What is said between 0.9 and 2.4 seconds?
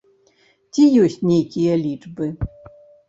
ёсць нейкія лічбы?